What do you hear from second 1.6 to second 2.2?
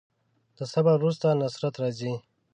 راځي.